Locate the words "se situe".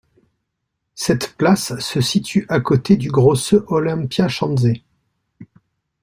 1.77-2.47